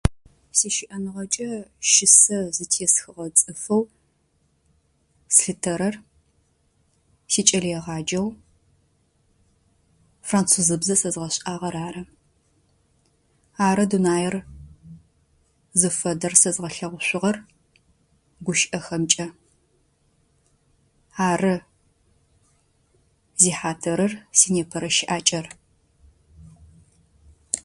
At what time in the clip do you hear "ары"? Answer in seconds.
11.87-12.03, 13.67-13.83, 21.29-21.55